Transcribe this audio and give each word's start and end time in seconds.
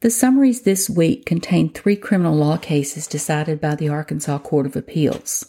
The 0.00 0.10
summaries 0.10 0.62
this 0.62 0.88
week 0.88 1.26
contain 1.26 1.68
three 1.68 1.94
criminal 1.94 2.34
law 2.34 2.56
cases 2.56 3.06
decided 3.06 3.60
by 3.60 3.74
the 3.74 3.90
Arkansas 3.90 4.38
Court 4.38 4.64
of 4.64 4.74
Appeals. 4.74 5.44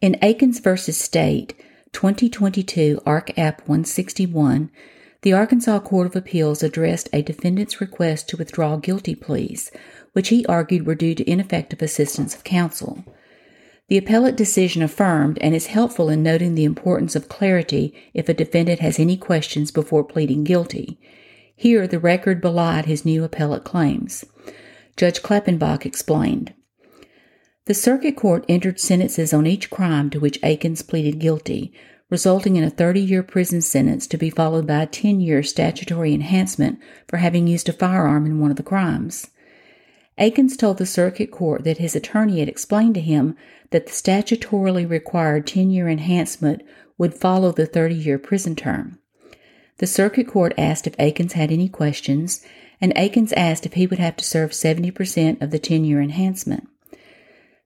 In 0.00 0.16
Akins 0.20 0.58
v. 0.58 0.76
State, 0.76 1.54
2022 1.92 3.00
Ark 3.06 3.38
App 3.38 3.60
161, 3.68 4.72
the 5.22 5.32
Arkansas 5.32 5.78
Court 5.78 6.08
of 6.08 6.16
Appeals 6.16 6.64
addressed 6.64 7.08
a 7.12 7.22
defendant's 7.22 7.80
request 7.80 8.28
to 8.28 8.36
withdraw 8.36 8.74
guilty 8.78 9.14
pleas, 9.14 9.70
which 10.12 10.30
he 10.30 10.44
argued 10.46 10.84
were 10.84 10.96
due 10.96 11.14
to 11.14 11.30
ineffective 11.30 11.80
assistance 11.80 12.34
of 12.34 12.42
counsel. 12.42 13.04
The 13.86 13.98
appellate 13.98 14.36
decision 14.36 14.82
affirmed 14.82 15.38
and 15.40 15.54
is 15.54 15.66
helpful 15.66 16.08
in 16.08 16.24
noting 16.24 16.56
the 16.56 16.64
importance 16.64 17.14
of 17.14 17.28
clarity 17.28 17.94
if 18.12 18.28
a 18.28 18.34
defendant 18.34 18.80
has 18.80 18.98
any 18.98 19.16
questions 19.16 19.70
before 19.70 20.02
pleading 20.02 20.42
guilty. 20.42 20.98
Here, 21.60 21.88
the 21.88 21.98
record 21.98 22.40
belied 22.40 22.86
his 22.86 23.04
new 23.04 23.24
appellate 23.24 23.64
claims. 23.64 24.24
Judge 24.96 25.22
Klappenbach 25.22 25.84
explained. 25.84 26.54
The 27.64 27.74
circuit 27.74 28.14
court 28.14 28.44
entered 28.48 28.78
sentences 28.78 29.34
on 29.34 29.44
each 29.44 29.68
crime 29.68 30.08
to 30.10 30.20
which 30.20 30.38
Akins 30.44 30.82
pleaded 30.82 31.18
guilty, 31.18 31.72
resulting 32.10 32.54
in 32.54 32.62
a 32.62 32.70
30 32.70 33.00
year 33.00 33.24
prison 33.24 33.60
sentence 33.60 34.06
to 34.06 34.16
be 34.16 34.30
followed 34.30 34.68
by 34.68 34.82
a 34.82 34.86
10 34.86 35.20
year 35.20 35.42
statutory 35.42 36.14
enhancement 36.14 36.78
for 37.08 37.16
having 37.16 37.48
used 37.48 37.68
a 37.68 37.72
firearm 37.72 38.24
in 38.24 38.38
one 38.38 38.52
of 38.52 38.56
the 38.56 38.62
crimes. 38.62 39.26
Akins 40.16 40.56
told 40.56 40.78
the 40.78 40.86
circuit 40.86 41.32
court 41.32 41.64
that 41.64 41.78
his 41.78 41.96
attorney 41.96 42.38
had 42.38 42.48
explained 42.48 42.94
to 42.94 43.00
him 43.00 43.34
that 43.70 43.86
the 43.86 43.92
statutorily 43.92 44.88
required 44.88 45.44
10 45.44 45.70
year 45.70 45.88
enhancement 45.88 46.62
would 46.98 47.14
follow 47.14 47.50
the 47.50 47.66
30 47.66 47.96
year 47.96 48.16
prison 48.16 48.54
term. 48.54 49.00
The 49.78 49.86
circuit 49.86 50.26
court 50.26 50.54
asked 50.58 50.86
if 50.86 50.94
Akins 50.98 51.34
had 51.34 51.52
any 51.52 51.68
questions, 51.68 52.44
and 52.80 52.92
Akins 52.96 53.32
asked 53.32 53.64
if 53.64 53.74
he 53.74 53.86
would 53.86 53.98
have 53.98 54.16
to 54.16 54.24
serve 54.24 54.50
70% 54.50 55.40
of 55.40 55.50
the 55.50 55.58
10 55.58 55.84
year 55.84 56.00
enhancement. 56.00 56.68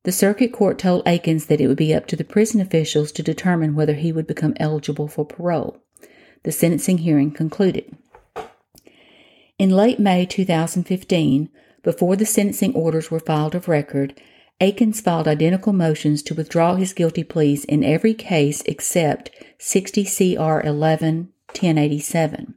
The 0.05 0.13
circuit 0.13 0.53
court 0.53 0.79
told 0.79 1.07
Akins 1.07 1.47
that 1.47 1.61
it 1.61 1.69
would 1.69 1.77
be 1.77 1.95
up 1.95 2.07
to 2.09 2.17
the 2.17 2.25
prison 2.25 2.61
officials 2.61 3.13
to 3.13 3.23
determine 3.23 3.75
whether 3.75 3.95
he 3.95 4.13
would 4.13 4.27
become 4.27 4.55
eligible 4.59 5.09
for 5.09 5.25
parole. 5.25 5.79
The 6.43 6.53
sentencing 6.53 6.99
hearing 6.99 7.31
concluded. 7.31 7.97
In 9.59 9.71
late 9.71 10.01
May 10.01 10.27
2015, 10.27 11.49
before 11.83 12.17
the 12.17 12.27
sentencing 12.27 12.75
orders 12.75 13.11
were 13.11 13.21
filed 13.21 13.55
of 13.55 13.69
record, 13.69 14.21
Akins 14.61 15.01
filed 15.01 15.29
identical 15.29 15.73
motions 15.73 16.23
to 16.25 16.35
withdraw 16.35 16.75
his 16.75 16.93
guilty 16.93 17.25
pleas 17.25 17.65
in 17.65 17.85
every 17.85 18.13
case 18.13 18.63
except 18.67 19.31
60 19.59 20.05
CR 20.05 20.61
11 20.61 21.33
1087. 21.55 22.55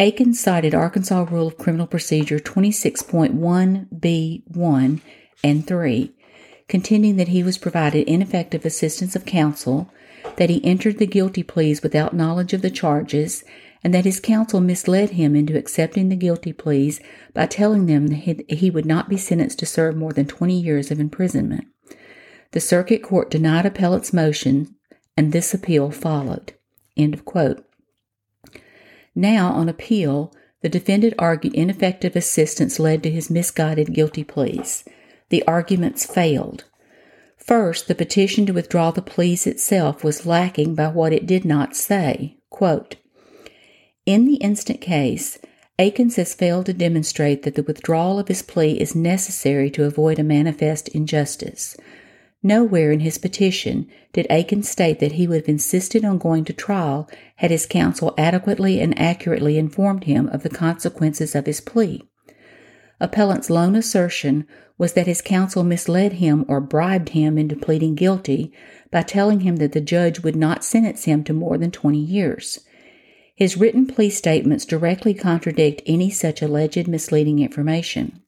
Akins 0.00 0.40
cited 0.40 0.74
Arkansas 0.74 1.24
Rule 1.30 1.46
of 1.46 1.56
Criminal 1.56 1.86
Procedure 1.86 2.40
26.1b1 2.40 5.00
and 5.44 5.66
3, 5.66 6.12
contending 6.68 7.16
that 7.16 7.28
he 7.28 7.44
was 7.44 7.58
provided 7.58 8.08
ineffective 8.08 8.64
assistance 8.64 9.14
of 9.14 9.24
counsel, 9.24 9.88
that 10.36 10.50
he 10.50 10.64
entered 10.64 10.98
the 10.98 11.06
guilty 11.06 11.44
pleas 11.44 11.80
without 11.82 12.12
knowledge 12.12 12.52
of 12.52 12.62
the 12.62 12.70
charges, 12.70 13.44
and 13.84 13.94
that 13.94 14.06
his 14.06 14.18
counsel 14.18 14.60
misled 14.60 15.10
him 15.10 15.36
into 15.36 15.56
accepting 15.56 16.08
the 16.08 16.16
guilty 16.16 16.52
pleas 16.52 17.00
by 17.34 17.46
telling 17.46 17.86
them 17.86 18.08
that 18.08 18.50
he 18.50 18.70
would 18.70 18.86
not 18.86 19.08
be 19.08 19.16
sentenced 19.16 19.60
to 19.60 19.66
serve 19.66 19.94
more 19.94 20.12
than 20.12 20.26
20 20.26 20.58
years 20.58 20.90
of 20.90 20.98
imprisonment. 20.98 21.68
The 22.52 22.60
circuit 22.60 23.02
court 23.02 23.30
denied 23.30 23.66
appellate's 23.66 24.12
motion, 24.12 24.74
and 25.16 25.32
this 25.32 25.54
appeal 25.54 25.90
followed. 25.90 26.54
End 26.96 27.14
of 27.14 27.24
quote. 27.24 27.64
Now, 29.14 29.52
on 29.52 29.68
appeal, 29.68 30.32
the 30.62 30.68
defendant 30.68 31.14
argued 31.18 31.54
ineffective 31.54 32.16
assistance 32.16 32.78
led 32.78 33.02
to 33.02 33.10
his 33.10 33.30
misguided 33.30 33.92
guilty 33.92 34.24
pleas. 34.24 34.84
The 35.28 35.44
arguments 35.46 36.06
failed. 36.06 36.64
First, 37.36 37.88
the 37.88 37.94
petition 37.94 38.46
to 38.46 38.52
withdraw 38.52 38.90
the 38.90 39.02
pleas 39.02 39.46
itself 39.46 40.02
was 40.02 40.24
lacking 40.24 40.74
by 40.74 40.88
what 40.88 41.12
it 41.12 41.26
did 41.26 41.44
not 41.44 41.76
say. 41.76 42.38
Quote, 42.48 42.96
in 44.06 44.26
the 44.26 44.36
instant 44.36 44.80
case, 44.80 45.38
Akins 45.78 46.16
has 46.16 46.34
failed 46.34 46.66
to 46.66 46.72
demonstrate 46.72 47.42
that 47.42 47.54
the 47.54 47.62
withdrawal 47.62 48.18
of 48.18 48.28
his 48.28 48.42
plea 48.42 48.78
is 48.78 48.94
necessary 48.94 49.70
to 49.70 49.84
avoid 49.84 50.18
a 50.18 50.22
manifest 50.22 50.88
injustice. 50.88 51.76
Nowhere 52.46 52.92
in 52.92 53.00
his 53.00 53.16
petition 53.16 53.88
did 54.12 54.26
Akins 54.28 54.68
state 54.68 55.00
that 55.00 55.12
he 55.12 55.26
would 55.26 55.40
have 55.40 55.48
insisted 55.48 56.04
on 56.04 56.18
going 56.18 56.44
to 56.44 56.52
trial 56.52 57.08
had 57.36 57.50
his 57.50 57.64
counsel 57.64 58.12
adequately 58.18 58.80
and 58.80 58.96
accurately 58.98 59.56
informed 59.56 60.04
him 60.04 60.28
of 60.28 60.42
the 60.42 60.50
consequences 60.50 61.34
of 61.34 61.46
his 61.46 61.62
plea. 61.62 62.06
Appellant's 63.00 63.48
lone 63.48 63.74
assertion 63.74 64.46
was 64.76 64.92
that 64.92 65.06
his 65.06 65.22
counsel 65.22 65.64
misled 65.64 66.14
him 66.14 66.44
or 66.46 66.60
bribed 66.60 67.08
him 67.10 67.38
into 67.38 67.56
pleading 67.56 67.94
guilty 67.94 68.52
by 68.90 69.00
telling 69.00 69.40
him 69.40 69.56
that 69.56 69.72
the 69.72 69.80
judge 69.80 70.20
would 70.20 70.36
not 70.36 70.62
sentence 70.62 71.04
him 71.04 71.24
to 71.24 71.32
more 71.32 71.56
than 71.56 71.70
20 71.70 71.98
years. 71.98 72.60
His 73.34 73.56
written 73.56 73.86
plea 73.86 74.10
statements 74.10 74.66
directly 74.66 75.14
contradict 75.14 75.80
any 75.86 76.10
such 76.10 76.42
alleged 76.42 76.88
misleading 76.88 77.38
information. 77.38 78.20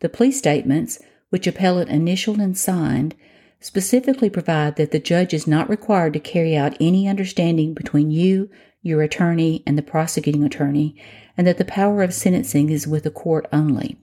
The 0.00 0.10
plea 0.10 0.30
statements, 0.30 0.98
which 1.30 1.46
appellant 1.46 1.88
initialed 1.88 2.38
and 2.38 2.56
signed, 2.56 3.14
specifically 3.60 4.30
provide 4.30 4.76
that 4.76 4.90
the 4.90 4.98
judge 4.98 5.34
is 5.34 5.46
not 5.46 5.68
required 5.68 6.12
to 6.12 6.20
carry 6.20 6.56
out 6.56 6.76
any 6.80 7.08
understanding 7.08 7.74
between 7.74 8.10
you, 8.10 8.48
your 8.82 9.02
attorney, 9.02 9.62
and 9.66 9.76
the 9.76 9.82
prosecuting 9.82 10.44
attorney, 10.44 10.94
and 11.36 11.46
that 11.46 11.58
the 11.58 11.64
power 11.64 12.02
of 12.02 12.14
sentencing 12.14 12.70
is 12.70 12.86
with 12.86 13.04
the 13.04 13.10
court 13.10 13.46
only. 13.52 13.98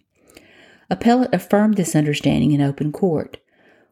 Appellant 0.89 1.33
affirmed 1.33 1.75
this 1.75 1.95
understanding 1.95 2.51
in 2.51 2.61
open 2.61 2.91
court. 2.91 3.38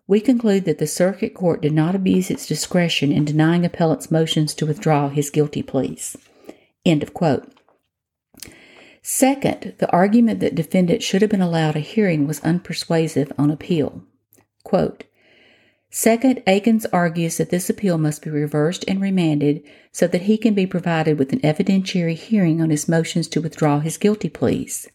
We 0.08 0.22
conclude 0.22 0.66
that 0.66 0.78
the 0.78 0.88
circuit 0.88 1.34
court 1.34 1.62
did 1.62 1.74
not 1.74 1.96
abuse 1.96 2.30
its 2.30 2.46
discretion 2.46 3.12
in 3.12 3.26
denying 3.26 3.66
appellant's 3.66 4.12
motions 4.12 4.54
to 4.56 4.66
withdraw 4.66 5.10
his 5.10 5.32
guilty 5.32 5.64
pleas. 5.64 6.16
End 6.86 7.02
of 7.02 7.14
quote. 7.14 7.52
Second, 9.08 9.76
the 9.78 9.92
argument 9.92 10.40
that 10.40 10.56
defendant 10.56 11.04
should 11.04 11.22
have 11.22 11.30
been 11.30 11.40
allowed 11.40 11.76
a 11.76 11.80
hearing 11.80 12.26
was 12.26 12.40
unpersuasive 12.40 13.32
on 13.38 13.52
appeal. 13.52 14.02
Quote, 14.64 15.04
Second, 15.92 16.42
Akins 16.48 16.88
argues 16.88 17.38
that 17.38 17.52
this 17.52 17.70
appeal 17.70 18.00
must 18.00 18.24
be 18.24 18.32
reversed 18.32 18.84
and 18.88 19.00
remanded 19.00 19.62
so 19.92 20.08
that 20.08 20.24
he 20.24 20.40
can 20.40 20.56
be 20.56 20.66
provided 20.66 21.20
with 21.20 21.32
an 21.34 21.40
evidentiary 21.42 22.16
hearing 22.16 22.64
on 22.64 22.72
his 22.72 22.90
motions 22.90 23.28
to 23.28 23.42
withdraw 23.42 23.80
his 23.80 24.00
guilty 24.00 24.28
pleas. 24.28 24.88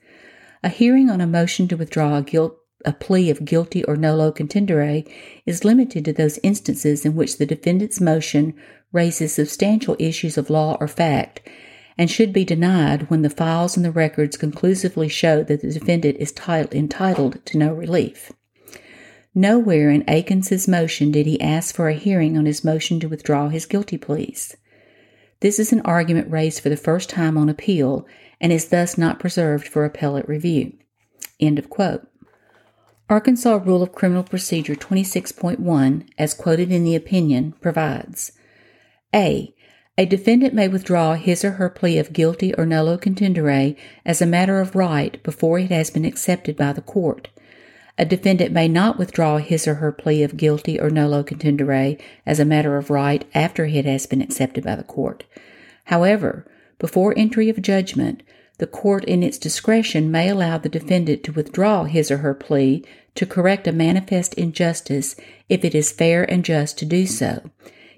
A 0.64 0.70
hearing 0.70 1.08
on 1.08 1.20
a 1.20 1.26
motion 1.28 1.68
to 1.68 1.76
withdraw 1.76 2.16
a 2.16 2.22
guilt 2.22 2.58
a 2.84 2.92
plea 2.92 3.30
of 3.30 3.44
guilty 3.44 3.84
or 3.84 3.94
nolo 3.94 4.32
contendere 4.32 5.08
is 5.46 5.64
limited 5.64 6.04
to 6.06 6.12
those 6.12 6.40
instances 6.42 7.04
in 7.06 7.14
which 7.14 7.38
the 7.38 7.46
defendant's 7.46 8.00
motion 8.00 8.54
raises 8.90 9.34
substantial 9.34 9.94
issues 10.00 10.36
of 10.36 10.50
law 10.50 10.76
or 10.80 10.88
fact 10.88 11.48
and 12.00 12.10
should 12.10 12.32
be 12.32 12.46
denied 12.46 13.10
when 13.10 13.20
the 13.20 13.28
files 13.28 13.76
and 13.76 13.84
the 13.84 13.90
records 13.90 14.38
conclusively 14.38 15.06
show 15.06 15.42
that 15.42 15.60
the 15.60 15.70
defendant 15.70 16.16
is 16.16 16.32
titled, 16.32 16.74
entitled 16.74 17.44
to 17.44 17.58
no 17.58 17.74
relief. 17.74 18.32
Nowhere 19.34 19.90
in 19.90 20.02
Akins's 20.08 20.66
motion 20.66 21.10
did 21.10 21.26
he 21.26 21.38
ask 21.42 21.74
for 21.74 21.90
a 21.90 21.94
hearing 21.94 22.38
on 22.38 22.46
his 22.46 22.64
motion 22.64 23.00
to 23.00 23.08
withdraw 23.10 23.50
his 23.50 23.66
guilty 23.66 23.98
pleas. 23.98 24.56
This 25.40 25.58
is 25.58 25.74
an 25.74 25.82
argument 25.82 26.30
raised 26.30 26.62
for 26.62 26.70
the 26.70 26.76
first 26.78 27.10
time 27.10 27.36
on 27.36 27.50
appeal 27.50 28.06
and 28.40 28.50
is 28.50 28.68
thus 28.68 28.96
not 28.96 29.20
preserved 29.20 29.68
for 29.68 29.84
appellate 29.84 30.26
review. 30.26 30.72
End 31.38 31.58
of 31.58 31.68
quote. 31.68 32.08
Arkansas 33.10 33.60
Rule 33.62 33.82
of 33.82 33.92
Criminal 33.92 34.22
Procedure 34.22 34.74
26.1, 34.74 36.08
as 36.16 36.32
quoted 36.32 36.72
in 36.72 36.82
the 36.82 36.96
opinion, 36.96 37.52
provides 37.60 38.32
A. 39.14 39.54
A 40.00 40.06
defendant 40.06 40.54
may 40.54 40.66
withdraw 40.66 41.12
his 41.12 41.44
or 41.44 41.50
her 41.50 41.68
plea 41.68 41.98
of 41.98 42.14
guilty 42.14 42.54
or 42.54 42.64
nolo 42.64 42.96
contendere 42.96 43.76
as 44.02 44.22
a 44.22 44.26
matter 44.26 44.58
of 44.58 44.74
right 44.74 45.22
before 45.22 45.58
it 45.58 45.70
has 45.70 45.90
been 45.90 46.06
accepted 46.06 46.56
by 46.56 46.72
the 46.72 46.80
court. 46.80 47.28
A 47.98 48.06
defendant 48.06 48.50
may 48.50 48.66
not 48.66 48.96
withdraw 48.96 49.36
his 49.36 49.68
or 49.68 49.74
her 49.74 49.92
plea 49.92 50.22
of 50.22 50.38
guilty 50.38 50.80
or 50.80 50.88
nolo 50.88 51.22
contendere 51.22 52.00
as 52.24 52.40
a 52.40 52.46
matter 52.46 52.78
of 52.78 52.88
right 52.88 53.26
after 53.34 53.66
it 53.66 53.84
has 53.84 54.06
been 54.06 54.22
accepted 54.22 54.64
by 54.64 54.74
the 54.74 54.84
court. 54.84 55.24
However, 55.84 56.46
before 56.78 57.12
entry 57.14 57.50
of 57.50 57.60
judgment, 57.60 58.22
the 58.56 58.66
court 58.66 59.04
in 59.04 59.22
its 59.22 59.36
discretion 59.36 60.10
may 60.10 60.30
allow 60.30 60.56
the 60.56 60.70
defendant 60.70 61.24
to 61.24 61.32
withdraw 61.32 61.84
his 61.84 62.10
or 62.10 62.16
her 62.24 62.32
plea 62.32 62.82
to 63.16 63.26
correct 63.26 63.68
a 63.68 63.72
manifest 63.72 64.32
injustice 64.32 65.14
if 65.50 65.62
it 65.62 65.74
is 65.74 65.92
fair 65.92 66.24
and 66.24 66.42
just 66.42 66.78
to 66.78 66.86
do 66.86 67.06
so, 67.06 67.50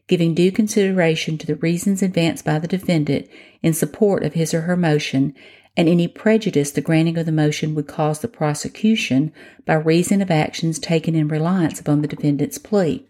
giving 0.09 0.35
due 0.35 0.53
consideration 0.53 1.39
to 1.39 1.47
the 1.47 1.57
reasons 1.57 2.03
advanced 2.03 2.45
by 2.45 2.59
the 2.59 2.69
defendant 2.69 3.29
in 3.63 3.73
support 3.73 4.23
of 4.25 4.35
his 4.35 4.53
or 4.53 4.63
her 4.63 4.77
motion 4.77 5.35
and 5.77 5.89
any 5.89 6.07
prejudice 6.07 6.71
the 6.71 6.81
granting 6.81 7.17
of 7.17 7.27
the 7.27 7.33
motion 7.33 7.75
would 7.75 7.87
cause 7.87 8.21
the 8.21 8.29
prosecution 8.29 9.33
by 9.65 9.75
reason 9.75 10.21
of 10.21 10.31
actions 10.31 10.79
taken 10.79 11.15
in 11.15 11.29
reliance 11.29 11.81
upon 11.81 12.03
the 12.03 12.09
defendant's 12.09 12.59
plea. 12.59 13.07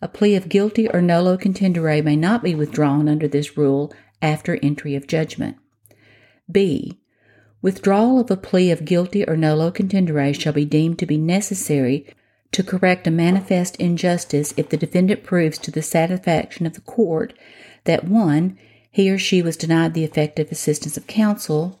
A 0.00 0.08
plea 0.08 0.34
of 0.34 0.48
guilty 0.48 0.88
or 0.88 1.00
nolo 1.00 1.36
contendere 1.36 2.02
may 2.02 2.16
not 2.16 2.42
be 2.42 2.54
withdrawn 2.54 3.08
under 3.08 3.28
this 3.28 3.56
rule 3.56 3.92
after 4.20 4.58
entry 4.62 4.94
of 4.94 5.06
judgment. 5.06 5.56
B. 6.50 7.00
Withdrawal 7.60 8.20
of 8.20 8.30
a 8.30 8.36
plea 8.36 8.70
of 8.70 8.84
guilty 8.84 9.24
or 9.26 9.36
nolo 9.36 9.70
contendere 9.70 10.32
shall 10.38 10.52
be 10.52 10.64
deemed 10.64 10.98
to 11.00 11.06
be 11.06 11.18
necessary 11.18 12.06
to 12.52 12.62
correct 12.62 13.06
a 13.06 13.10
manifest 13.10 13.76
injustice 13.76 14.54
if 14.56 14.68
the 14.68 14.76
defendant 14.76 15.24
proves 15.24 15.58
to 15.58 15.70
the 15.70 15.82
satisfaction 15.82 16.66
of 16.66 16.74
the 16.74 16.80
court 16.80 17.34
that 17.84 18.04
1. 18.04 18.58
He 18.90 19.10
or 19.10 19.18
she 19.18 19.42
was 19.42 19.56
denied 19.56 19.94
the 19.94 20.04
effective 20.04 20.50
assistance 20.50 20.96
of 20.96 21.06
counsel, 21.06 21.80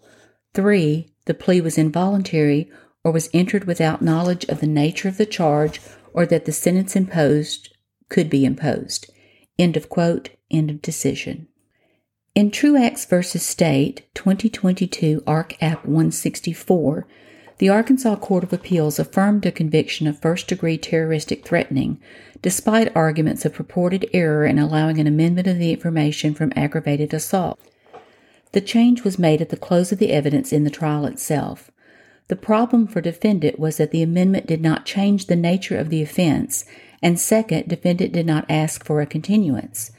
3. 0.54 1.10
The 1.24 1.34
plea 1.34 1.60
was 1.60 1.78
involuntary 1.78 2.70
or 3.02 3.12
was 3.12 3.30
entered 3.32 3.64
without 3.64 4.02
knowledge 4.02 4.44
of 4.46 4.60
the 4.60 4.66
nature 4.66 5.08
of 5.08 5.16
the 5.16 5.26
charge 5.26 5.80
or 6.12 6.26
that 6.26 6.44
the 6.44 6.52
sentence 6.52 6.96
imposed 6.96 7.74
could 8.08 8.30
be 8.30 8.44
imposed. 8.44 9.10
End 9.58 9.76
of 9.76 9.88
quote. 9.88 10.30
End 10.50 10.70
of 10.70 10.80
decision. 10.80 11.48
In 12.34 12.50
Truax 12.50 13.04
v. 13.04 13.22
State, 13.22 14.06
2022 14.14 15.22
Ark. 15.26 15.60
App 15.60 15.84
164, 15.84 17.06
the 17.58 17.68
Arkansas 17.68 18.16
Court 18.16 18.44
of 18.44 18.52
Appeals 18.52 18.98
affirmed 18.98 19.44
a 19.44 19.52
conviction 19.52 20.06
of 20.06 20.20
first 20.20 20.46
degree 20.46 20.78
terroristic 20.78 21.44
threatening, 21.44 22.00
despite 22.40 22.94
arguments 22.94 23.44
of 23.44 23.54
purported 23.54 24.08
error 24.12 24.46
in 24.46 24.58
allowing 24.58 24.98
an 24.98 25.08
amendment 25.08 25.48
of 25.48 25.58
the 25.58 25.72
information 25.72 26.34
from 26.34 26.52
aggravated 26.54 27.12
assault. 27.12 27.58
The 28.52 28.60
change 28.60 29.02
was 29.02 29.18
made 29.18 29.42
at 29.42 29.48
the 29.48 29.56
close 29.56 29.90
of 29.90 29.98
the 29.98 30.12
evidence 30.12 30.52
in 30.52 30.64
the 30.64 30.70
trial 30.70 31.04
itself. 31.04 31.70
The 32.28 32.36
problem 32.36 32.86
for 32.86 33.00
defendant 33.00 33.58
was 33.58 33.78
that 33.78 33.90
the 33.90 34.02
amendment 34.02 34.46
did 34.46 34.62
not 34.62 34.86
change 34.86 35.26
the 35.26 35.36
nature 35.36 35.76
of 35.76 35.90
the 35.90 36.02
offense, 36.02 36.64
and 37.02 37.18
second, 37.18 37.68
defendant 37.68 38.12
did 38.12 38.26
not 38.26 38.46
ask 38.48 38.84
for 38.84 39.00
a 39.00 39.06
continuance. 39.06 39.90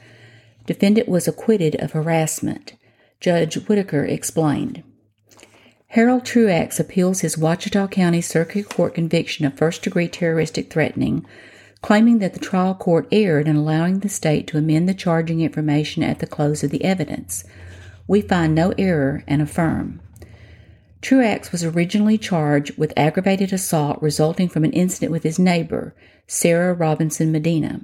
Defendant 0.66 1.08
was 1.08 1.28
acquitted 1.28 1.74
of 1.76 1.92
harassment. 1.92 2.74
Judge 3.20 3.56
Whiteaker 3.56 4.08
explained. 4.08 4.82
Harold 5.94 6.24
Truax 6.24 6.78
appeals 6.78 7.22
his 7.22 7.36
Ouachita 7.36 7.88
County 7.88 8.20
Circuit 8.20 8.68
Court 8.68 8.94
conviction 8.94 9.44
of 9.44 9.54
first 9.54 9.82
degree 9.82 10.06
terroristic 10.06 10.72
threatening, 10.72 11.26
claiming 11.82 12.20
that 12.20 12.32
the 12.32 12.38
trial 12.38 12.76
court 12.76 13.08
erred 13.10 13.48
in 13.48 13.56
allowing 13.56 13.98
the 13.98 14.08
state 14.08 14.46
to 14.46 14.56
amend 14.56 14.88
the 14.88 14.94
charging 14.94 15.40
information 15.40 16.04
at 16.04 16.20
the 16.20 16.28
close 16.28 16.62
of 16.62 16.70
the 16.70 16.84
evidence. 16.84 17.42
We 18.06 18.20
find 18.20 18.54
no 18.54 18.72
error 18.78 19.24
and 19.26 19.42
affirm. 19.42 20.00
Truax 21.02 21.50
was 21.50 21.64
originally 21.64 22.18
charged 22.18 22.78
with 22.78 22.92
aggravated 22.96 23.52
assault 23.52 24.00
resulting 24.00 24.48
from 24.48 24.62
an 24.62 24.72
incident 24.72 25.10
with 25.10 25.24
his 25.24 25.40
neighbor, 25.40 25.96
Sarah 26.28 26.72
Robinson 26.72 27.32
Medina. 27.32 27.80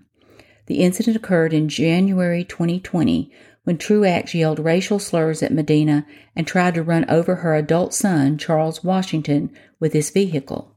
The 0.66 0.78
incident 0.78 1.16
occurred 1.16 1.52
in 1.52 1.68
January 1.68 2.44
2020 2.44 3.32
when 3.66 3.76
Truax 3.76 4.32
yelled 4.32 4.60
racial 4.60 5.00
slurs 5.00 5.42
at 5.42 5.52
Medina 5.52 6.06
and 6.36 6.46
tried 6.46 6.74
to 6.74 6.84
run 6.84 7.04
over 7.08 7.34
her 7.34 7.56
adult 7.56 7.92
son, 7.92 8.38
Charles 8.38 8.84
Washington, 8.84 9.50
with 9.80 9.92
his 9.92 10.10
vehicle. 10.10 10.72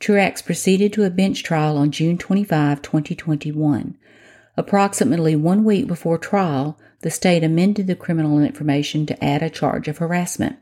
Truax 0.00 0.40
proceeded 0.40 0.94
to 0.94 1.04
a 1.04 1.10
bench 1.10 1.44
trial 1.44 1.76
on 1.76 1.90
June 1.90 2.16
25, 2.16 2.80
2021. 2.80 3.98
Approximately 4.56 5.36
one 5.36 5.62
week 5.62 5.86
before 5.86 6.16
trial, 6.16 6.78
the 7.02 7.10
state 7.10 7.44
amended 7.44 7.86
the 7.86 7.94
criminal 7.94 8.38
information 8.38 9.04
to 9.04 9.22
add 9.22 9.42
a 9.42 9.50
charge 9.50 9.86
of 9.86 9.98
harassment. 9.98 10.56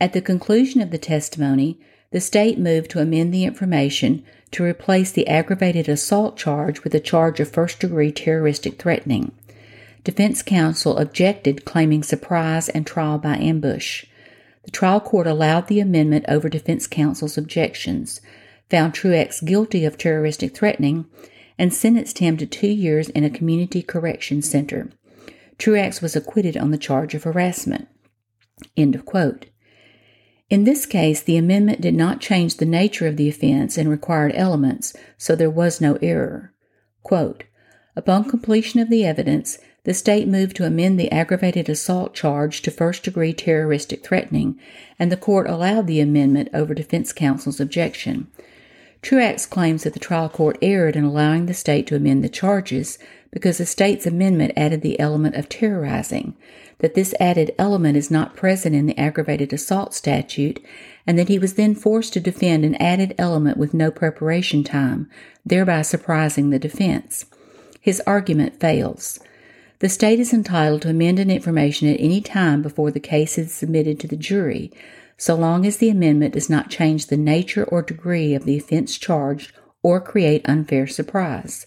At 0.00 0.12
the 0.12 0.20
conclusion 0.20 0.80
of 0.80 0.90
the 0.90 0.98
testimony, 0.98 1.78
the 2.10 2.20
state 2.20 2.58
moved 2.58 2.90
to 2.90 3.00
amend 3.00 3.32
the 3.32 3.44
information 3.44 4.24
to 4.50 4.64
replace 4.64 5.12
the 5.12 5.28
aggravated 5.28 5.88
assault 5.88 6.36
charge 6.36 6.82
with 6.82 6.96
a 6.96 7.00
charge 7.00 7.38
of 7.38 7.48
first 7.48 7.78
degree 7.78 8.10
terroristic 8.10 8.82
threatening. 8.82 9.30
Defense 10.04 10.42
counsel 10.42 10.98
objected, 10.98 11.64
claiming 11.64 12.02
surprise 12.02 12.68
and 12.68 12.86
trial 12.86 13.18
by 13.18 13.36
ambush. 13.36 14.04
The 14.64 14.70
trial 14.70 15.00
court 15.00 15.26
allowed 15.26 15.68
the 15.68 15.80
amendment 15.80 16.24
over 16.28 16.48
defense 16.48 16.86
counsel's 16.86 17.38
objections, 17.38 18.20
found 18.68 18.94
Truax 18.94 19.40
guilty 19.40 19.84
of 19.84 19.98
terroristic 19.98 20.56
threatening, 20.56 21.06
and 21.58 21.72
sentenced 21.72 22.18
him 22.18 22.36
to 22.36 22.46
two 22.46 22.68
years 22.68 23.08
in 23.10 23.24
a 23.24 23.30
community 23.30 23.82
correction 23.82 24.42
center. 24.42 24.90
Truax 25.58 26.00
was 26.00 26.16
acquitted 26.16 26.56
on 26.56 26.70
the 26.70 26.78
charge 26.78 27.14
of 27.14 27.24
harassment. 27.24 27.86
End 28.76 28.94
of 28.94 29.04
quote. 29.04 29.46
In 30.50 30.64
this 30.64 30.86
case, 30.86 31.22
the 31.22 31.36
amendment 31.36 31.80
did 31.80 31.94
not 31.94 32.20
change 32.20 32.56
the 32.56 32.66
nature 32.66 33.06
of 33.06 33.16
the 33.16 33.28
offense 33.28 33.78
and 33.78 33.88
required 33.88 34.32
elements, 34.34 34.94
so 35.16 35.34
there 35.34 35.50
was 35.50 35.80
no 35.80 35.98
error. 36.02 36.52
Quote, 37.02 37.44
Upon 37.94 38.24
completion 38.24 38.80
of 38.80 38.88
the 38.88 39.04
evidence, 39.04 39.58
the 39.84 39.92
state 39.92 40.26
moved 40.26 40.56
to 40.56 40.64
amend 40.64 40.98
the 40.98 41.12
aggravated 41.12 41.68
assault 41.68 42.14
charge 42.14 42.62
to 42.62 42.70
first 42.70 43.02
degree 43.02 43.34
terroristic 43.34 44.04
threatening, 44.04 44.58
and 44.98 45.12
the 45.12 45.16
court 45.16 45.50
allowed 45.50 45.86
the 45.86 46.00
amendment 46.00 46.48
over 46.54 46.72
defense 46.72 47.12
counsel's 47.12 47.60
objection. 47.60 48.28
Truax 49.02 49.44
claims 49.46 49.82
that 49.82 49.92
the 49.92 50.00
trial 50.00 50.28
court 50.28 50.56
erred 50.62 50.96
in 50.96 51.04
allowing 51.04 51.46
the 51.46 51.54
state 51.54 51.86
to 51.88 51.96
amend 51.96 52.22
the 52.22 52.28
charges 52.28 52.98
because 53.32 53.58
the 53.58 53.66
state's 53.66 54.06
amendment 54.06 54.52
added 54.56 54.80
the 54.82 54.98
element 55.00 55.34
of 55.34 55.48
terrorizing, 55.48 56.36
that 56.78 56.94
this 56.94 57.14
added 57.18 57.52
element 57.58 57.96
is 57.96 58.10
not 58.10 58.36
present 58.36 58.74
in 58.74 58.86
the 58.86 58.96
aggravated 58.96 59.52
assault 59.52 59.92
statute, 59.92 60.64
and 61.06 61.18
that 61.18 61.28
he 61.28 61.38
was 61.38 61.54
then 61.54 61.74
forced 61.74 62.12
to 62.12 62.20
defend 62.20 62.64
an 62.64 62.76
added 62.76 63.14
element 63.18 63.58
with 63.58 63.74
no 63.74 63.90
preparation 63.90 64.62
time, 64.62 65.10
thereby 65.44 65.82
surprising 65.82 66.50
the 66.50 66.58
defense. 66.58 67.26
His 67.82 68.00
argument 68.06 68.60
fails. 68.60 69.18
The 69.80 69.88
state 69.88 70.20
is 70.20 70.32
entitled 70.32 70.82
to 70.82 70.90
amend 70.90 71.18
an 71.18 71.32
information 71.32 71.88
at 71.88 71.98
any 71.98 72.20
time 72.20 72.62
before 72.62 72.92
the 72.92 73.00
case 73.00 73.36
is 73.36 73.52
submitted 73.52 73.98
to 73.98 74.06
the 74.06 74.16
jury, 74.16 74.70
so 75.16 75.34
long 75.34 75.66
as 75.66 75.78
the 75.78 75.88
amendment 75.88 76.34
does 76.34 76.48
not 76.48 76.70
change 76.70 77.08
the 77.08 77.16
nature 77.16 77.64
or 77.64 77.82
degree 77.82 78.34
of 78.34 78.44
the 78.44 78.56
offense 78.56 78.96
charged 78.96 79.52
or 79.82 80.00
create 80.00 80.48
unfair 80.48 80.86
surprise. 80.86 81.66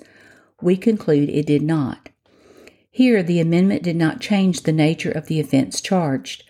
We 0.62 0.78
conclude 0.78 1.28
it 1.28 1.46
did 1.48 1.62
not. 1.62 2.08
Here, 2.90 3.22
the 3.22 3.42
amendment 3.42 3.84
did 3.84 3.98
not 3.98 4.22
change 4.22 4.62
the 4.62 4.72
nature 4.72 5.12
of 5.12 5.28
the 5.28 5.42
offense 5.42 5.82
charged. 5.82 6.46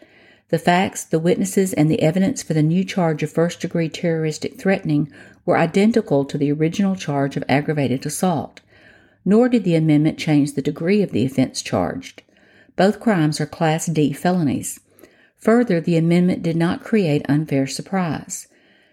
The 0.49 0.59
facts, 0.59 1.03
the 1.03 1.17
witnesses, 1.17 1.73
and 1.73 1.89
the 1.89 2.03
evidence 2.03 2.43
for 2.43 2.53
the 2.53 2.61
new 2.61 2.83
charge 2.83 3.23
of 3.23 3.31
first 3.31 3.61
degree 3.61 3.89
terroristic 3.89 4.59
threatening 4.59 5.11
were 5.43 5.57
identical 5.57 6.23
to 6.25 6.37
the 6.37 6.51
original 6.51 6.95
charge 6.95 7.35
of 7.35 7.43
aggravated 7.49 8.05
assault 8.05 8.61
nor 9.25 9.49
did 9.49 9.63
the 9.63 9.75
amendment 9.75 10.17
change 10.17 10.53
the 10.53 10.61
degree 10.61 11.01
of 11.01 11.11
the 11.11 11.25
offense 11.25 11.61
charged. 11.61 12.21
Both 12.75 12.99
crimes 12.99 13.41
are 13.41 13.45
Class 13.45 13.87
D 13.87 14.13
felonies. 14.13 14.79
Further, 15.37 15.81
the 15.81 15.97
amendment 15.97 16.43
did 16.43 16.55
not 16.55 16.83
create 16.83 17.25
unfair 17.27 17.67
surprise. 17.67 18.47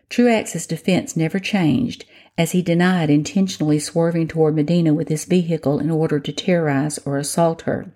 Truax's 0.09 0.67
defense 0.67 1.17
never 1.17 1.39
changed, 1.39 2.05
as 2.37 2.53
he 2.53 2.63
denied 2.63 3.11
intentionally 3.11 3.79
swerving 3.79 4.29
toward 4.29 4.55
Medina 4.55 4.93
with 4.93 5.09
his 5.09 5.25
vehicle 5.25 5.79
in 5.79 5.91
order 5.91 6.21
to 6.21 6.33
terrorize 6.33 6.99
or 7.07 7.17
assault 7.17 7.63
her. 7.63 7.93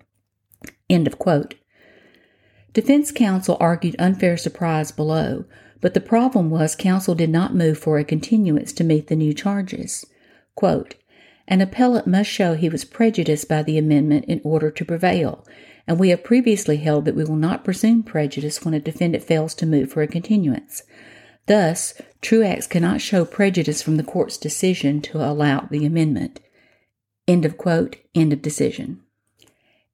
End 0.89 1.07
of 1.07 1.19
quote. 1.19 1.55
Defense 2.73 3.11
counsel 3.11 3.57
argued 3.59 3.95
unfair 3.97 4.37
surprise 4.37 4.91
below, 4.91 5.45
but 5.81 5.93
the 5.93 6.01
problem 6.01 6.49
was 6.49 6.75
counsel 6.75 7.15
did 7.15 7.29
not 7.29 7.55
move 7.55 7.77
for 7.77 7.97
a 7.97 8.03
continuance 8.03 8.73
to 8.73 8.83
meet 8.83 9.07
the 9.07 9.15
new 9.15 9.33
charges. 9.33 10.05
Quote, 10.55 10.95
an 11.47 11.61
appellant 11.61 12.07
must 12.07 12.29
show 12.29 12.55
he 12.55 12.69
was 12.69 12.83
prejudiced 12.83 13.47
by 13.47 13.63
the 13.63 13.77
amendment 13.77 14.25
in 14.25 14.41
order 14.43 14.69
to 14.69 14.85
prevail, 14.85 15.45
and 15.87 15.97
we 15.97 16.09
have 16.09 16.23
previously 16.23 16.77
held 16.77 17.05
that 17.05 17.15
we 17.15 17.23
will 17.23 17.37
not 17.37 17.63
presume 17.63 18.03
prejudice 18.03 18.65
when 18.65 18.73
a 18.73 18.79
defendant 18.79 19.23
fails 19.23 19.55
to 19.55 19.65
move 19.65 19.91
for 19.91 20.01
a 20.01 20.07
continuance. 20.07 20.83
Thus, 21.45 21.93
Truax 22.21 22.67
cannot 22.67 22.99
show 22.99 23.23
prejudice 23.23 23.81
from 23.81 23.95
the 23.95 24.03
court's 24.03 24.37
decision 24.37 25.01
to 25.03 25.19
allow 25.19 25.67
the 25.71 25.85
amendment. 25.85 26.41
End 27.27 27.45
of 27.45 27.57
quote, 27.57 27.95
end 28.13 28.33
of 28.33 28.41
decision. 28.41 29.01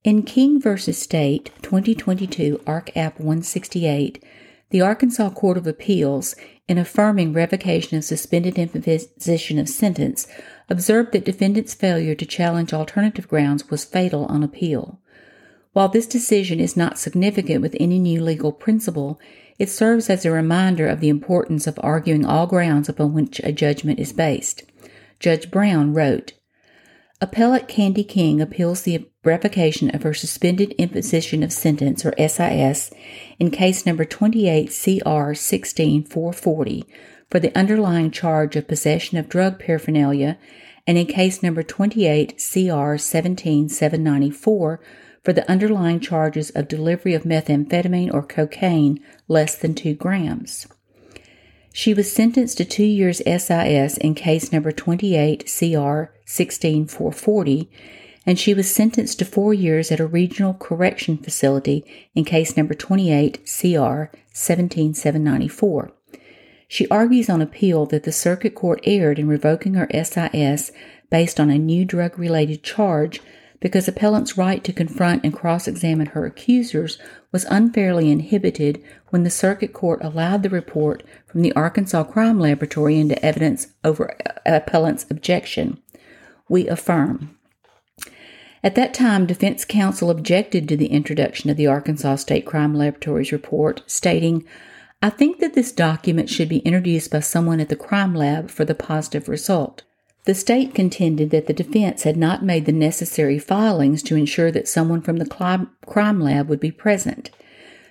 In 0.04 0.24
King 0.24 0.60
v. 0.60 0.76
State, 0.78 1.52
2022, 1.62 2.62
Ark. 2.66 2.96
App 2.98 3.20
168, 3.20 4.24
the 4.72 4.82
Arkansas 4.82 5.30
Court 5.30 5.58
of 5.58 5.68
Appeals, 5.68 6.36
in 6.68 6.78
affirming 6.78 7.34
revocation 7.34 7.98
of 7.98 8.04
suspended 8.04 8.58
imposition 8.58 9.60
of 9.60 9.68
sentence, 9.68 10.28
observed 10.70 11.12
that 11.12 11.26
defendant's 11.26 11.74
failure 11.74 12.16
to 12.16 12.26
challenge 12.26 12.74
alternative 12.74 13.28
grounds 13.28 13.70
was 13.70 13.84
fatal 13.84 14.26
on 14.26 14.44
appeal. 14.44 15.00
While 15.74 15.90
this 15.90 16.06
decision 16.06 16.60
is 16.60 16.78
not 16.78 17.00
significant 17.00 17.62
with 17.62 17.76
any 17.80 18.00
new 18.00 18.24
legal 18.24 18.52
principle, 18.52 19.20
it 19.60 19.70
serves 19.70 20.10
as 20.10 20.26
a 20.26 20.32
reminder 20.32 20.88
of 20.88 21.00
the 21.00 21.10
importance 21.10 21.68
of 21.68 21.80
arguing 21.84 22.26
all 22.26 22.48
grounds 22.48 22.88
upon 22.88 23.14
which 23.14 23.42
a 23.44 23.52
judgment 23.52 24.00
is 24.00 24.14
based. 24.14 24.64
Judge 25.20 25.52
Brown 25.52 25.94
wrote, 25.94 26.34
Appellate 27.22 27.68
Candy 27.68 28.04
King 28.04 28.42
appeals 28.42 28.82
the 28.82 29.08
revocation 29.24 29.90
of 29.96 30.04
her 30.04 30.14
suspended 30.14 30.72
imposition 30.74 31.42
of 31.44 31.54
sentence, 31.54 32.06
or 32.06 32.14
SIS, 32.18 32.92
in 33.40 33.50
case 33.50 33.86
number 33.86 34.04
28 34.04 34.68
CR 34.68 35.34
16440 35.34 36.86
for 37.30 37.40
the 37.40 37.58
underlying 37.58 38.12
charge 38.12 38.56
of 38.56 38.68
possession 38.68 39.18
of 39.18 39.30
drug 39.30 39.58
paraphernalia, 39.58 40.38
and 40.86 40.98
in 40.98 41.06
case 41.06 41.42
number 41.42 41.64
28 41.64 42.32
CR 42.38 42.98
17794 42.98 44.82
for 45.24 45.34
the 45.34 45.50
underlying 45.50 46.00
charges 46.02 46.50
of 46.50 46.68
delivery 46.68 47.14
of 47.14 47.24
methamphetamine 47.24 48.14
or 48.14 48.22
cocaine 48.22 49.00
less 49.30 49.56
than 49.56 49.74
2 49.74 49.94
grams. 49.96 50.68
She 51.76 51.96
was 51.96 52.12
sentenced 52.12 52.58
to 52.60 52.66
two 52.66 52.84
years 52.84 53.18
SIS 53.26 53.98
in 53.98 54.14
case 54.14 54.52
number 54.52 54.72
28 54.72 55.40
CR 55.46 56.14
16440, 56.24 57.70
and 58.28 58.38
she 58.38 58.54
was 58.54 58.70
sentenced 58.70 59.18
to 59.18 59.26
four 59.26 59.56
years 59.56 59.92
at 59.92 60.00
a 60.00 60.06
regional 60.06 60.54
correction 60.54 61.18
facility 61.18 61.84
in 62.14 62.26
case 62.26 62.56
number 62.56 62.76
28 62.76 63.40
CR 63.46 64.16
17794. 64.32 65.92
She 66.68 66.88
argues 66.90 67.28
on 67.28 67.42
appeal 67.42 67.88
that 67.88 68.04
the 68.04 68.12
circuit 68.12 68.54
court 68.54 68.80
erred 68.84 69.18
in 69.18 69.28
revoking 69.28 69.74
her 69.74 69.90
SIS 69.92 70.72
based 71.10 71.40
on 71.40 71.50
a 71.50 71.58
new 71.58 71.86
drug 71.86 72.20
related 72.20 72.62
charge 72.62 73.20
because 73.64 73.88
appellant's 73.88 74.38
right 74.38 74.62
to 74.62 74.74
confront 74.74 75.24
and 75.24 75.34
cross 75.34 75.70
examine 75.70 76.08
her 76.08 76.26
accusers 76.26 77.00
was 77.32 77.46
unfairly 77.46 78.12
inhibited 78.12 78.84
when 79.08 79.24
the 79.24 79.30
circuit 79.30 79.72
court 79.72 80.04
allowed 80.04 80.44
the 80.44 80.50
report 80.50 81.02
from 81.26 81.42
the 81.42 81.54
Arkansas 81.54 82.04
Crime 82.04 82.38
Laboratory 82.42 83.00
into 83.00 83.26
evidence 83.26 83.68
over 83.82 84.12
uh, 84.12 84.34
appellant's 84.46 85.06
objection. 85.10 85.82
We 86.50 86.68
affirm. 86.68 87.38
At 88.62 88.76
that 88.76 88.94
time, 88.94 89.26
defense 89.26 89.64
counsel 89.64 90.10
objected 90.10 90.68
to 90.68 90.76
the 90.76 90.88
introduction 90.88 91.50
of 91.50 91.56
the 91.56 91.68
Arkansas 91.68 92.18
State 92.18 92.46
Crime 92.46 92.76
Laboratory's 92.76 93.32
report, 93.32 93.82
stating, 93.88 94.46
I 95.02 95.10
think 95.10 95.40
that 95.40 95.54
this 95.54 95.72
document 95.72 96.30
should 96.30 96.50
be 96.50 96.60
introduced 96.60 97.12
by 97.12 97.22
someone 97.22 97.62
at 97.62 97.70
the 97.70 97.78
crime 97.78 98.14
lab 98.14 98.50
for 98.50 98.66
the 98.66 98.76
positive 98.76 99.30
result. 99.30 99.84
The 100.26 100.36
state 100.36 100.74
contended 100.74 101.32
that 101.32 101.48
the 101.48 101.54
defense 101.54 102.04
had 102.04 102.16
not 102.16 102.46
made 102.46 102.66
the 102.66 102.72
necessary 102.72 103.38
filings 103.40 104.02
to 104.04 104.16
ensure 104.16 104.52
that 104.52 104.70
someone 104.70 105.02
from 105.02 105.18
the 105.18 105.68
crime 105.86 106.20
lab 106.22 106.48
would 106.48 106.62
be 106.62 106.72
present. 106.72 107.30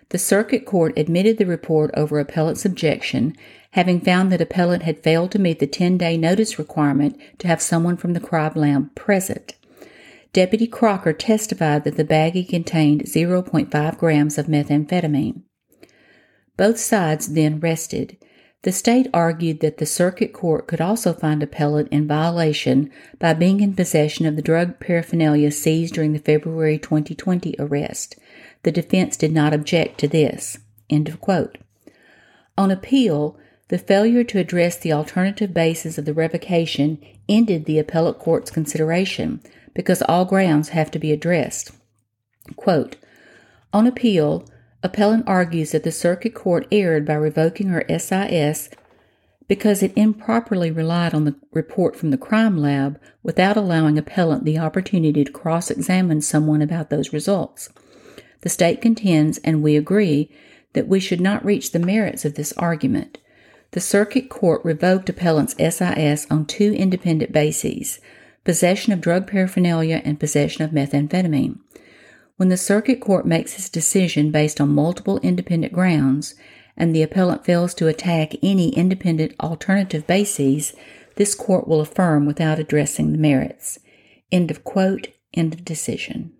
The 0.08 0.18
circuit 0.18 0.64
court 0.64 0.98
admitted 0.98 1.36
the 1.36 1.46
report 1.46 1.90
over 1.94 2.18
appellant's 2.18 2.64
objection, 2.64 3.36
having 3.72 4.00
found 4.00 4.32
that 4.32 4.40
appellant 4.40 4.82
had 4.82 5.02
failed 5.02 5.30
to 5.32 5.38
meet 5.38 5.58
the 5.58 5.66
10 5.66 5.98
day 5.98 6.16
notice 6.16 6.58
requirement 6.58 7.18
to 7.38 7.48
have 7.48 7.60
someone 7.60 7.98
from 7.98 8.14
the 8.14 8.20
crime 8.20 8.52
lab 8.54 8.94
present. 8.94 9.54
Deputy 10.32 10.66
Crocker 10.66 11.12
testified 11.12 11.84
that 11.84 11.96
the 11.96 12.04
baggie 12.04 12.48
contained 12.48 13.02
0.5 13.02 13.98
grams 13.98 14.38
of 14.38 14.46
methamphetamine. 14.46 15.42
Both 16.56 16.78
sides 16.78 17.34
then 17.34 17.60
rested. 17.60 18.16
The 18.62 18.72
state 18.72 19.08
argued 19.12 19.58
that 19.60 19.78
the 19.78 19.86
circuit 19.86 20.32
court 20.32 20.68
could 20.68 20.80
also 20.80 21.12
find 21.12 21.42
appellant 21.42 21.88
in 21.88 22.06
violation 22.06 22.90
by 23.18 23.34
being 23.34 23.60
in 23.60 23.74
possession 23.74 24.24
of 24.24 24.36
the 24.36 24.42
drug 24.42 24.78
paraphernalia 24.78 25.50
seized 25.50 25.94
during 25.94 26.12
the 26.12 26.20
February 26.20 26.78
2020 26.78 27.56
arrest. 27.58 28.16
The 28.62 28.70
defense 28.70 29.16
did 29.16 29.32
not 29.32 29.52
object 29.52 29.98
to 29.98 30.08
this. 30.08 30.58
End 30.88 31.08
of 31.08 31.20
quote. 31.20 31.58
On 32.56 32.70
appeal, 32.70 33.36
the 33.66 33.78
failure 33.78 34.22
to 34.22 34.38
address 34.38 34.76
the 34.76 34.92
alternative 34.92 35.52
basis 35.52 35.98
of 35.98 36.04
the 36.04 36.14
revocation 36.14 36.98
ended 37.28 37.64
the 37.64 37.80
appellate 37.80 38.18
court's 38.18 38.50
consideration 38.50 39.40
because 39.74 40.02
all 40.02 40.24
grounds 40.24 40.68
have 40.68 40.90
to 40.92 40.98
be 40.98 41.10
addressed. 41.10 41.72
Quote, 42.54 42.96
on 43.72 43.86
appeal, 43.86 44.46
Appellant 44.82 45.24
argues 45.28 45.72
that 45.72 45.84
the 45.84 45.92
circuit 45.92 46.34
court 46.34 46.66
erred 46.72 47.06
by 47.06 47.14
revoking 47.14 47.68
her 47.68 47.84
SIS 47.88 48.68
because 49.48 49.82
it 49.82 49.92
improperly 49.96 50.70
relied 50.70 51.14
on 51.14 51.24
the 51.24 51.34
report 51.52 51.94
from 51.94 52.10
the 52.10 52.16
crime 52.16 52.56
lab 52.56 52.98
without 53.22 53.56
allowing 53.56 53.98
appellant 53.98 54.44
the 54.44 54.58
opportunity 54.58 55.24
to 55.24 55.30
cross 55.30 55.70
examine 55.70 56.20
someone 56.20 56.62
about 56.62 56.90
those 56.90 57.12
results. 57.12 57.68
The 58.40 58.48
state 58.48 58.80
contends, 58.80 59.38
and 59.38 59.62
we 59.62 59.76
agree, 59.76 60.30
that 60.72 60.88
we 60.88 61.00
should 61.00 61.20
not 61.20 61.44
reach 61.44 61.72
the 61.72 61.78
merits 61.78 62.24
of 62.24 62.34
this 62.34 62.52
argument. 62.54 63.18
The 63.72 63.80
circuit 63.80 64.28
court 64.28 64.64
revoked 64.64 65.08
appellant's 65.08 65.54
SIS 65.58 66.26
on 66.30 66.46
two 66.46 66.72
independent 66.72 67.32
bases 67.32 68.00
possession 68.44 68.92
of 68.92 69.00
drug 69.00 69.28
paraphernalia 69.28 70.02
and 70.04 70.18
possession 70.18 70.64
of 70.64 70.72
methamphetamine. 70.72 71.58
When 72.36 72.48
the 72.48 72.56
circuit 72.56 73.00
court 73.00 73.26
makes 73.26 73.54
its 73.54 73.68
decision 73.68 74.30
based 74.30 74.60
on 74.60 74.74
multiple 74.74 75.18
independent 75.20 75.72
grounds, 75.72 76.34
and 76.76 76.94
the 76.94 77.02
appellant 77.02 77.44
fails 77.44 77.74
to 77.74 77.88
attack 77.88 78.32
any 78.42 78.70
independent 78.70 79.34
alternative 79.40 80.06
bases, 80.06 80.74
this 81.16 81.34
court 81.34 81.68
will 81.68 81.80
affirm 81.80 82.26
without 82.26 82.58
addressing 82.58 83.12
the 83.12 83.18
merits. 83.18 83.78
End 84.30 84.50
of 84.50 84.64
quote, 84.64 85.08
end 85.34 85.52
of 85.54 85.64
decision. 85.64 86.32